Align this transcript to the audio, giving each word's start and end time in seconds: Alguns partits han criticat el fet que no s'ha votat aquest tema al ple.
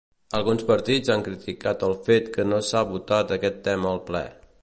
Alguns 0.37 0.63
partits 0.69 1.11
han 1.15 1.25
criticat 1.27 1.85
el 1.89 1.93
fet 2.09 2.33
que 2.37 2.47
no 2.53 2.61
s'ha 2.69 2.83
votat 2.95 3.35
aquest 3.37 3.61
tema 3.71 3.93
al 3.93 4.05
ple. 4.09 4.23